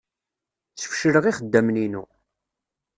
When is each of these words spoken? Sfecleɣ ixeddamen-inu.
Sfecleɣ 0.81 1.25
ixeddamen-inu. 1.27 2.03